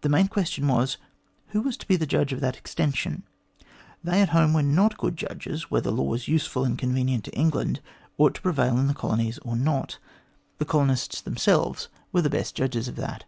[0.00, 0.96] The main question was,
[1.50, 3.22] Who was to be the judge of that extension?
[4.02, 7.80] They at home were not good judges whether laws useful and convenient to England
[8.18, 9.98] ought to prevail in the colonies or not.
[10.58, 13.26] The colonists themselves were the best judges of that.